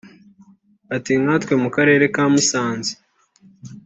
[0.95, 2.93] Ati“ Nka twe mu karere ka Musanze